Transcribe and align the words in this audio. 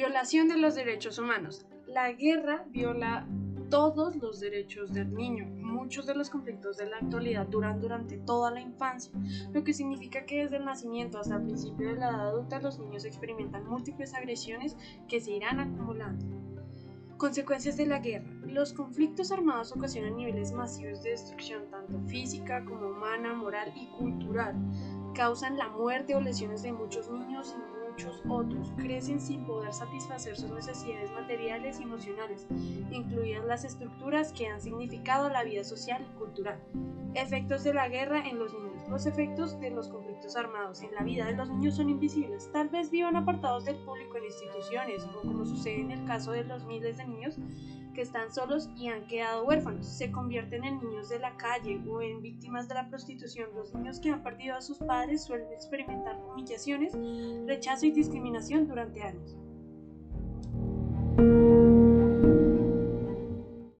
Violación 0.00 0.48
de 0.48 0.56
los 0.56 0.76
derechos 0.76 1.18
humanos. 1.18 1.66
La 1.86 2.10
guerra 2.12 2.64
viola 2.70 3.28
todos 3.68 4.16
los 4.16 4.40
derechos 4.40 4.94
del 4.94 5.12
niño. 5.12 5.44
Muchos 5.44 6.06
de 6.06 6.14
los 6.14 6.30
conflictos 6.30 6.78
de 6.78 6.86
la 6.86 6.96
actualidad 6.96 7.46
duran 7.48 7.82
durante 7.82 8.16
toda 8.16 8.50
la 8.50 8.62
infancia, 8.62 9.12
lo 9.52 9.62
que 9.62 9.74
significa 9.74 10.24
que 10.24 10.38
desde 10.38 10.56
el 10.56 10.64
nacimiento 10.64 11.18
hasta 11.18 11.36
el 11.36 11.42
principio 11.42 11.90
de 11.90 11.96
la 11.96 12.08
edad 12.08 12.28
adulta 12.28 12.62
los 12.62 12.78
niños 12.78 13.04
experimentan 13.04 13.68
múltiples 13.68 14.14
agresiones 14.14 14.74
que 15.06 15.20
se 15.20 15.32
irán 15.32 15.60
acumulando. 15.60 16.24
Consecuencias 17.18 17.76
de 17.76 17.84
la 17.84 17.98
guerra. 17.98 18.30
Los 18.46 18.72
conflictos 18.72 19.30
armados 19.30 19.70
ocasionan 19.70 20.16
niveles 20.16 20.52
masivos 20.52 21.02
de 21.02 21.10
destrucción 21.10 21.70
tanto 21.70 22.00
física 22.08 22.64
como 22.64 22.88
humana, 22.88 23.34
moral 23.34 23.70
y 23.76 23.86
cultural. 23.98 24.54
Causan 25.14 25.58
la 25.58 25.68
muerte 25.68 26.14
o 26.14 26.22
lesiones 26.22 26.62
de 26.62 26.72
muchos 26.72 27.10
niños 27.10 27.54
y 27.54 27.79
muchos 28.04 28.22
otros 28.28 28.72
crecen 28.76 29.20
sin 29.20 29.44
poder 29.44 29.72
satisfacer 29.72 30.36
sus 30.36 30.50
necesidades 30.50 31.10
materiales 31.12 31.80
y 31.80 31.82
emocionales, 31.82 32.46
incluidas 32.90 33.44
las 33.44 33.64
estructuras 33.64 34.32
que 34.32 34.48
han 34.48 34.60
significado 34.60 35.28
la 35.28 35.44
vida 35.44 35.64
social 35.64 36.06
y 36.08 36.18
cultural. 36.18 36.60
Efectos 37.14 37.64
de 37.64 37.74
la 37.74 37.88
guerra 37.88 38.26
en 38.28 38.38
los 38.38 38.52
niños. 38.52 38.88
Los 38.88 39.06
efectos 39.06 39.58
de 39.60 39.70
los 39.70 39.88
conflictos 39.88 40.36
armados 40.36 40.82
en 40.82 40.94
la 40.94 41.02
vida 41.02 41.26
de 41.26 41.36
los 41.36 41.48
niños 41.50 41.76
son 41.76 41.90
invisibles. 41.90 42.50
Tal 42.52 42.68
vez 42.68 42.90
vivan 42.90 43.16
apartados 43.16 43.64
del 43.64 43.76
público 43.76 44.16
en 44.16 44.24
instituciones, 44.24 45.04
o 45.04 45.20
como 45.20 45.44
sucede 45.44 45.80
en 45.80 45.90
el 45.90 46.04
caso 46.04 46.32
de 46.32 46.44
los 46.44 46.64
miles 46.64 46.96
de 46.96 47.06
niños 47.06 47.36
que 47.92 48.02
están 48.02 48.32
solos 48.32 48.68
y 48.76 48.88
han 48.88 49.06
quedado 49.06 49.44
huérfanos. 49.44 49.86
Se 49.86 50.10
convierten 50.10 50.64
en 50.64 50.78
niños 50.78 51.08
de 51.08 51.18
la 51.18 51.36
calle 51.36 51.80
o 51.88 52.00
en 52.00 52.22
víctimas 52.22 52.68
de 52.68 52.74
la 52.74 52.88
prostitución. 52.88 53.48
Los 53.54 53.74
niños 53.74 54.00
que 54.00 54.10
han 54.10 54.22
perdido 54.22 54.56
a 54.56 54.60
sus 54.60 54.78
padres 54.78 55.24
suelen 55.24 55.52
experimentar 55.52 56.16
humillaciones, 56.16 56.92
rechazo 57.46 57.86
y 57.86 57.90
discriminación 57.90 58.66
durante 58.66 59.02
años. 59.02 59.36